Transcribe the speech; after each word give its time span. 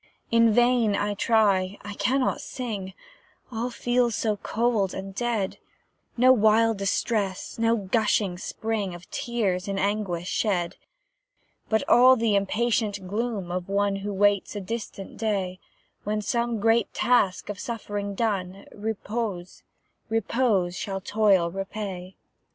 In 0.31 0.51
vain 0.51 0.95
I 0.95 1.13
try; 1.13 1.77
I 1.83 1.93
cannot 1.93 2.41
sing; 2.41 2.95
All 3.51 3.69
feels 3.69 4.15
so 4.15 4.35
cold 4.37 4.95
and 4.95 5.13
dead; 5.13 5.59
No 6.17 6.33
wild 6.33 6.79
distress, 6.79 7.59
no 7.59 7.75
gushing 7.77 8.39
spring 8.39 8.95
Of 8.95 9.07
tears 9.11 9.67
in 9.67 9.77
anguish 9.77 10.27
shed; 10.27 10.75
But 11.69 11.83
all 11.87 12.15
the 12.15 12.33
impatient 12.35 13.07
gloom 13.07 13.51
of 13.51 13.69
one 13.69 13.97
Who 13.97 14.11
waits 14.11 14.55
a 14.55 14.59
distant 14.59 15.17
day, 15.17 15.59
When, 16.03 16.19
some 16.23 16.59
great 16.59 16.91
task 16.95 17.47
of 17.49 17.59
suffering 17.59 18.15
done, 18.15 18.65
Repose 18.73 19.61
shall 20.75 20.99
toil 21.01 21.51
repay. 21.51 22.15